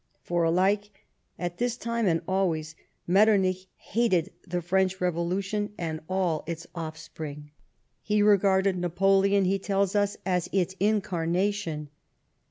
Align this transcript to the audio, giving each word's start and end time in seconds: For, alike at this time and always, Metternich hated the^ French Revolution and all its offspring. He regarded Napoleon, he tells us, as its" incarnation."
For, 0.23 0.41
alike 0.41 0.89
at 1.37 1.59
this 1.59 1.77
time 1.77 2.07
and 2.07 2.23
always, 2.27 2.75
Metternich 3.05 3.67
hated 3.75 4.31
the^ 4.49 4.63
French 4.63 4.99
Revolution 4.99 5.73
and 5.77 5.99
all 6.09 6.43
its 6.47 6.65
offspring. 6.73 7.51
He 8.01 8.23
regarded 8.23 8.79
Napoleon, 8.79 9.45
he 9.45 9.59
tells 9.59 9.95
us, 9.95 10.17
as 10.25 10.49
its" 10.51 10.73
incarnation." 10.89 11.89